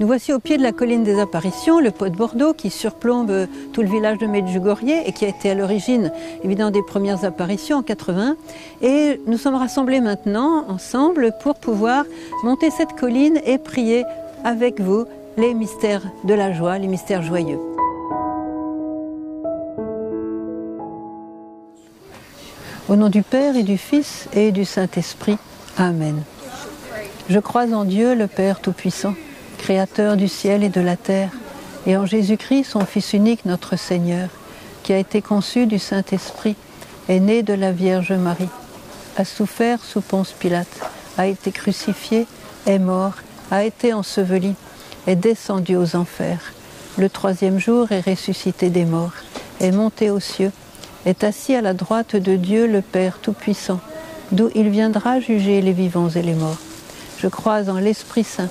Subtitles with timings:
[0.00, 3.48] Nous voici au pied de la colline des apparitions, le pot de Bordeaux qui surplombe
[3.72, 6.12] tout le village de Medjugorje et qui a été à l'origine
[6.44, 8.36] évidemment des premières apparitions en 80.
[8.80, 12.04] Et nous sommes rassemblés maintenant ensemble pour pouvoir
[12.44, 14.04] monter cette colline et prier
[14.44, 15.04] avec vous
[15.36, 17.58] les mystères de la joie, les mystères joyeux.
[22.88, 25.38] Au nom du Père et du Fils et du Saint-Esprit.
[25.76, 26.22] Amen.
[27.28, 29.14] Je crois en Dieu, le Père Tout-Puissant
[29.58, 31.30] Créateur du ciel et de la terre,
[31.86, 34.28] et en Jésus-Christ, son Fils unique, notre Seigneur,
[34.82, 36.56] qui a été conçu du Saint-Esprit,
[37.08, 38.48] est né de la Vierge Marie,
[39.16, 40.80] a souffert sous Ponce Pilate,
[41.18, 42.26] a été crucifié,
[42.66, 43.14] est mort,
[43.50, 44.54] a été enseveli,
[45.06, 46.52] est descendu aux enfers.
[46.96, 49.12] Le troisième jour est ressuscité des morts,
[49.60, 50.52] est monté aux cieux,
[51.04, 53.80] est assis à la droite de Dieu le Père Tout-Puissant,
[54.32, 56.58] d'où il viendra juger les vivants et les morts.
[57.18, 58.50] Je crois en l'Esprit Saint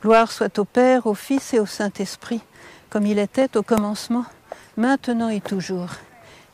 [0.00, 2.40] Gloire soit au Père, au Fils et au Saint-Esprit,
[2.88, 4.24] comme il était au commencement,
[4.76, 5.90] maintenant et toujours,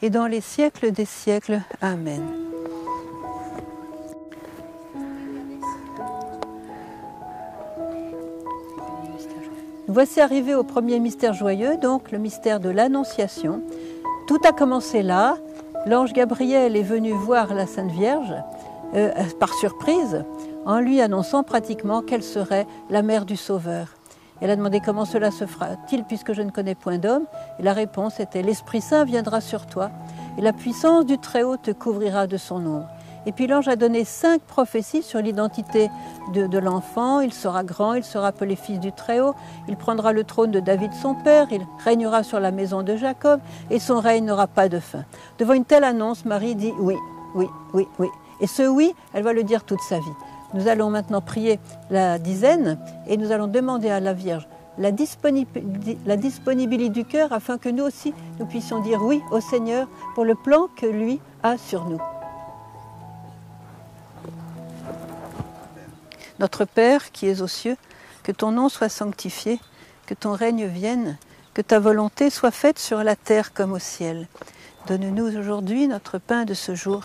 [0.00, 1.60] et dans les siècles des siècles.
[1.83, 2.22] Amen.
[9.87, 13.60] Nous voici arrivés au premier mystère joyeux, donc le mystère de l'Annonciation.
[14.27, 15.37] Tout a commencé là.
[15.84, 18.34] L'ange Gabriel est venu voir la Sainte Vierge
[18.94, 20.25] euh, par surprise
[20.67, 23.89] en lui annonçant pratiquement qu'elle serait la mère du Sauveur.
[24.41, 27.25] Elle a demandé comment cela se fera-t-il puisque je ne connais point d'homme
[27.59, 29.91] Et la réponse était l'Esprit Saint viendra sur toi
[30.37, 32.89] et la puissance du Très-Haut te couvrira de son ombre.
[33.27, 35.89] Et puis l'ange a donné cinq prophéties sur l'identité
[36.35, 37.21] de, de l'enfant.
[37.21, 39.35] Il sera grand, il sera appelé fils du Très-Haut,
[39.69, 43.41] il prendra le trône de David son père, il régnera sur la maison de Jacob
[43.71, 45.05] et son règne n'aura pas de fin.
[45.39, 46.97] Devant une telle annonce, Marie dit oui,
[47.35, 48.09] oui, oui, oui.
[48.41, 50.05] Et ce oui, elle va le dire toute sa vie.
[50.54, 51.59] Nous allons maintenant prier
[51.91, 54.47] la dizaine et nous allons demander à la Vierge
[54.78, 60.25] la, disponibilité du cœur afin que nous aussi nous puissions dire oui au Seigneur pour
[60.25, 62.00] le plan que lui a sur nous.
[66.38, 67.76] Notre Père qui es aux cieux,
[68.22, 69.60] que ton nom soit sanctifié,
[70.06, 71.19] que ton règne vienne,
[71.53, 74.26] que ta volonté soit faite sur la terre comme au ciel.
[74.88, 77.04] Donne-nous aujourd'hui notre pain de ce jour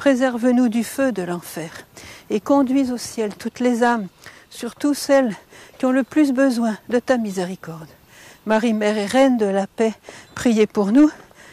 [0.00, 1.70] préserve-nous du feu de l'enfer,
[2.30, 4.06] et conduis au ciel toutes les âmes,
[4.48, 5.36] surtout celles
[5.76, 7.86] qui ont le plus besoin de ta miséricorde.
[8.46, 9.92] Marie, Mère et Reine de la paix,
[10.34, 11.10] priez pour nous.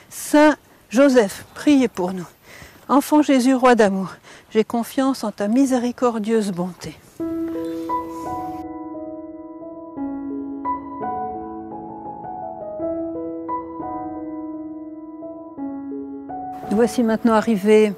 [0.09, 0.55] Saint
[0.89, 2.25] Joseph, priez pour nous.
[2.87, 4.15] Enfant Jésus, roi d'amour,
[4.51, 6.97] j'ai confiance en ta miséricordieuse bonté.
[16.71, 17.93] Voici maintenant arrivés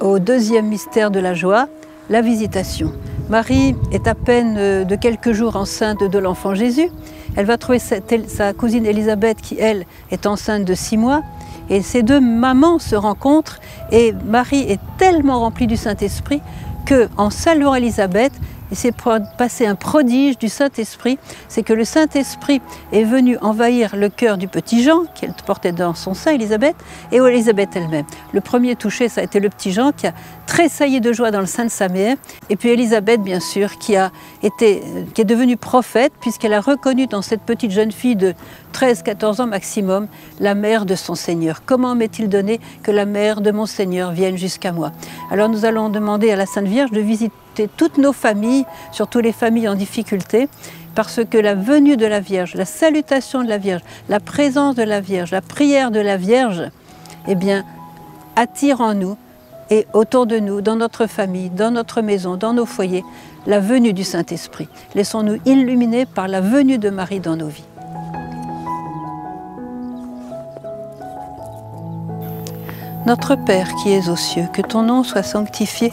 [0.00, 1.68] au deuxième mystère de la joie,
[2.08, 2.92] la visitation.
[3.28, 6.88] Marie est à peine euh, de quelques jours enceinte de l'enfant Jésus.
[7.36, 11.22] Elle va trouver sa, cousine Élisabeth qui, elle, est enceinte de six mois.
[11.68, 13.60] Et ces deux mamans se rencontrent
[13.92, 16.42] et Marie est tellement remplie du Saint-Esprit
[16.86, 18.32] que, en saluant Élisabeth,
[18.70, 18.92] il s'est
[19.36, 21.18] passé un prodige du Saint-Esprit,
[21.48, 22.60] c'est que le Saint-Esprit
[22.92, 26.76] est venu envahir le cœur du petit Jean, qu'elle portait dans son sein, Élisabeth,
[27.12, 28.04] et Élisabeth elle-même.
[28.32, 30.12] Le premier touché, ça a été le petit Jean qui a
[30.46, 32.16] tressailli de joie dans le sein de sa mère,
[32.48, 34.10] et puis Élisabeth, bien sûr, qui, a
[34.42, 34.82] été,
[35.14, 38.34] qui est devenue prophète, puisqu'elle a reconnu dans cette petite jeune fille de
[38.72, 40.06] 13-14 ans maximum
[40.38, 41.62] la mère de son Seigneur.
[41.64, 44.92] Comment m'est-il donné que la mère de mon Seigneur vienne jusqu'à moi?
[45.30, 47.34] Alors nous allons demander à la Sainte Vierge de visiter
[47.76, 50.48] toutes nos familles, surtout les familles en difficulté,
[50.94, 54.82] parce que la venue de la Vierge, la salutation de la Vierge, la présence de
[54.82, 56.70] la Vierge, la prière de la Vierge,
[57.28, 57.64] eh bien,
[58.36, 59.16] attire en nous
[59.70, 63.04] et autour de nous, dans notre famille, dans notre maison, dans nos foyers,
[63.46, 64.68] la venue du Saint-Esprit.
[64.94, 67.64] Laissons-nous illuminer par la venue de Marie dans nos vies.
[73.06, 75.92] Notre Père qui es aux cieux, que ton nom soit sanctifié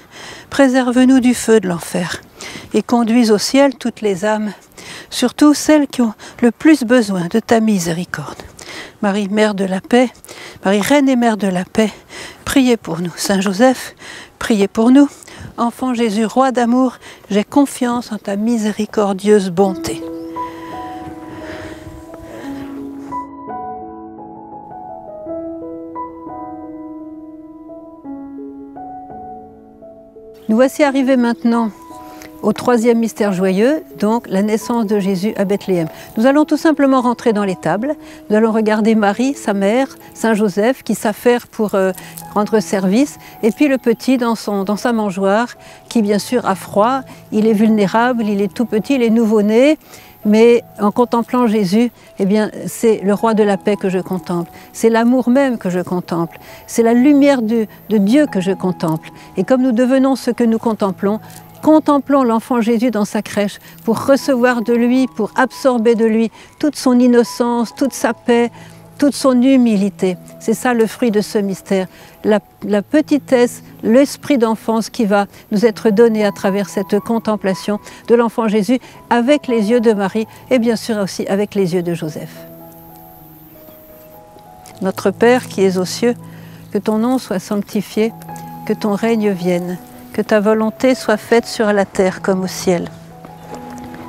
[0.51, 2.21] préserve-nous du feu de l'enfer,
[2.75, 4.51] et conduis au ciel toutes les âmes,
[5.09, 8.43] surtout celles qui ont le plus besoin de ta miséricorde.
[9.01, 10.11] Marie, Mère de la paix,
[10.63, 11.91] Marie, Reine et Mère de la paix,
[12.45, 13.13] priez pour nous.
[13.15, 13.95] Saint Joseph,
[14.37, 15.09] priez pour nous.
[15.57, 16.97] Enfant Jésus, roi d'amour,
[17.29, 20.03] j'ai confiance en ta miséricordieuse bonté.
[30.51, 31.71] Nous voici arrivés maintenant
[32.41, 35.87] au troisième mystère joyeux, donc la naissance de Jésus à Bethléem.
[36.17, 37.95] Nous allons tout simplement rentrer dans les tables.
[38.29, 41.93] Nous allons regarder Marie, sa mère, Saint Joseph, qui s'affaire pour euh,
[42.33, 45.55] rendre service, et puis le petit dans, son, dans sa mangeoire,
[45.87, 49.77] qui bien sûr a froid, il est vulnérable, il est tout petit, il est nouveau-né,
[50.25, 54.51] mais en contemplant Jésus, eh bien, c'est le roi de la paix que je contemple.
[54.73, 56.39] C'est l'amour même que je contemple.
[56.67, 59.09] C'est la lumière de, de Dieu que je contemple.
[59.37, 61.19] Et comme nous devenons ce que nous contemplons,
[61.61, 66.75] contemplons l'enfant Jésus dans sa crèche pour recevoir de lui, pour absorber de lui toute
[66.75, 68.51] son innocence, toute sa paix,
[69.01, 70.15] toute son humilité.
[70.39, 71.87] C'est ça le fruit de ce mystère,
[72.23, 72.39] la,
[72.83, 77.79] petitesse, l'esprit d'enfance qui va nous être donné à travers cette contemplation
[78.09, 78.77] de l'enfant Jésus
[79.09, 82.45] avec les yeux de Marie et bien sûr aussi avec les yeux de Joseph.
[84.83, 86.13] Notre Père qui es aux cieux,
[86.71, 88.13] que ton nom soit sanctifié,
[88.67, 89.79] que ton règne vienne,
[90.13, 92.87] que ta volonté soit faite sur la terre comme au ciel.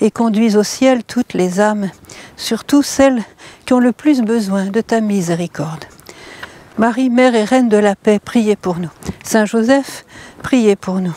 [0.00, 1.90] et conduis au ciel toutes les âmes,
[2.36, 3.22] surtout celles
[3.66, 5.84] qui ont le plus besoin de ta miséricorde.
[6.78, 8.90] Marie, Mère et Reine de la paix, priez pour nous.
[9.22, 10.04] Saint Joseph,
[10.42, 11.14] priez pour nous.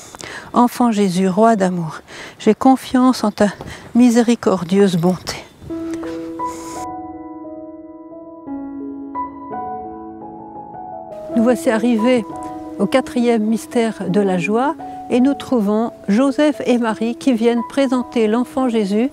[0.51, 2.01] Enfant Jésus, roi d'amour,
[2.39, 3.47] j'ai confiance en ta
[3.95, 5.38] miséricordieuse bonté.
[11.36, 12.23] Nous voici arrivés
[12.77, 14.75] au quatrième mystère de la joie
[15.09, 19.09] et nous trouvons Joseph et Marie qui viennent présenter l'enfant Jésus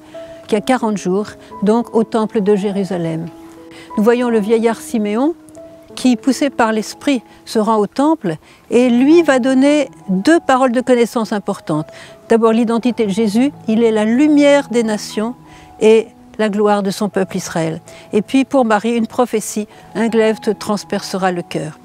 [0.49, 1.27] qui a 40 jours,
[1.63, 3.27] donc au temple de Jérusalem.
[3.97, 5.35] Nous voyons le vieillard Siméon
[5.95, 8.37] qui, poussé par l'Esprit, se rend au temple
[8.71, 11.87] et lui va donner deux paroles de connaissance importantes.
[12.29, 15.35] D'abord l'identité de Jésus, il est la lumière des nations
[15.81, 17.81] et la gloire de son peuple Israël.
[18.13, 21.79] Et puis pour Marie, une prophétie, un glaive te transpercera le cœur.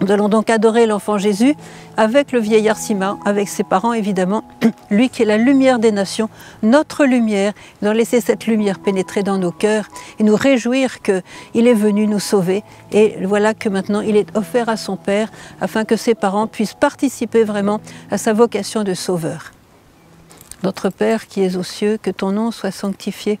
[0.00, 1.54] Nous allons donc adorer l'enfant Jésus
[1.98, 4.44] avec le vieillard Simon, avec ses parents évidemment,
[4.90, 6.30] lui qui est la lumière des nations,
[6.62, 11.74] notre lumière, allons laisser cette lumière pénétrer dans nos cœurs et nous réjouir qu'il est
[11.74, 15.28] venu nous sauver et voilà que maintenant il est offert à son Père
[15.60, 19.52] afin que ses parents puissent participer vraiment à sa vocation de sauveur.
[20.62, 23.38] Notre Père qui es aux cieux, que ton nom soit sanctifié,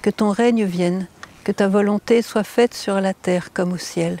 [0.00, 1.06] que ton règne vienne,
[1.44, 4.20] que ta volonté soit faite sur la terre comme au ciel.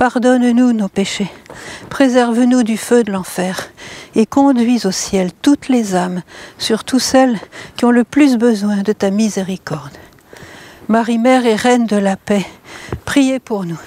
[0.00, 1.30] Pardonne-nous nos péchés,
[1.90, 3.68] préserve-nous du feu de l'enfer,
[4.14, 6.22] et conduis au ciel toutes les âmes,
[6.56, 7.38] surtout celles
[7.76, 9.92] qui ont le plus besoin de ta miséricorde.
[10.88, 12.46] Marie-Mère et Reine de la paix,
[13.04, 13.78] priez pour nous.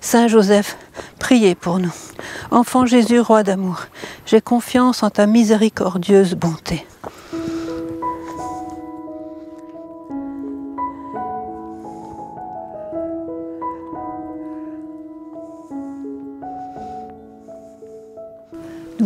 [0.00, 0.76] Saint Joseph,
[1.18, 1.94] priez pour nous.
[2.52, 3.86] Enfant Jésus, roi d'amour,
[4.26, 6.86] j'ai confiance en ta miséricordieuse bonté.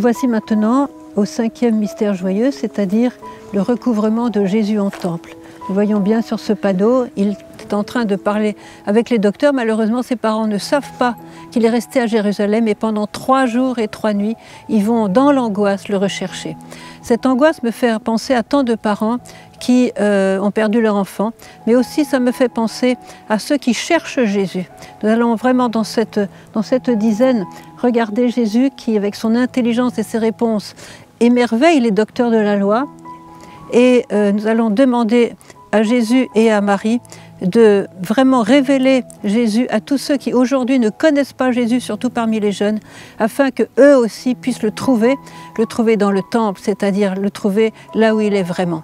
[0.03, 3.13] Voici maintenant au cinquième mystère joyeux, c'est-à-dire
[3.53, 5.33] le recouvrement de Jésus en temple.
[5.69, 9.53] Nous voyons bien sur ce panneau, il est en train de parler avec les docteurs.
[9.53, 11.15] Malheureusement, ses parents ne savent pas
[11.51, 14.35] qu'il est resté à Jérusalem et pendant trois jours et trois nuits,
[14.67, 16.57] ils vont dans l'angoisse le rechercher.
[17.01, 19.19] Cette angoisse me fait penser à tant de parents
[19.63, 21.31] qui euh, ont perdu leur enfant,
[21.65, 22.97] mais aussi ça me fait penser
[23.29, 24.69] à ceux qui cherchent Jésus.
[25.01, 26.19] Nous allons vraiment dans cette,
[26.53, 27.45] dans cette dizaine
[27.81, 30.75] regarder Jésus qui, avec son intelligence et ses réponses,
[31.21, 32.89] émerveille les docteurs de la loi.
[33.71, 35.33] Et euh, nous allons demander
[35.71, 36.99] à Jésus et à Marie
[37.41, 42.41] de vraiment révéler Jésus à tous ceux qui aujourd'hui ne connaissent pas Jésus, surtout parmi
[42.41, 42.79] les jeunes,
[43.17, 45.15] afin que eux aussi puissent le trouver,
[45.57, 48.83] le trouver dans le temple, c'est-à-dire le trouver là où il est vraiment,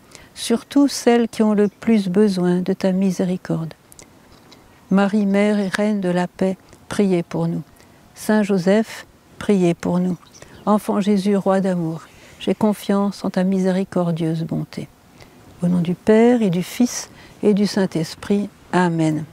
[0.41, 3.75] surtout celles qui ont le plus besoin de ta miséricorde.
[4.89, 6.57] Marie, Mère et Reine de la paix,
[6.89, 7.61] priez pour nous.
[8.15, 9.05] Saint Joseph,
[9.37, 10.17] priez pour nous.
[10.65, 12.01] Enfant Jésus, roi d'amour,
[12.39, 14.87] j'ai confiance en ta miséricordieuse bonté.
[15.61, 17.11] Au nom du Père et du Fils
[17.43, 18.49] et du Saint-Esprit.
[18.73, 19.25] Amen.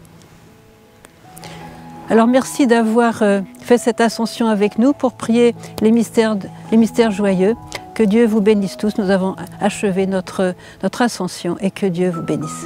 [2.10, 6.36] Alors merci d'avoir euh, fait cette ascension avec nous pour prier les mystères,
[6.70, 7.54] les mystères joyeux.
[7.98, 8.96] Que Dieu vous bénisse tous.
[8.98, 10.54] Nous avons achevé notre,
[11.00, 12.64] ascension et que Dieu vous bénisse.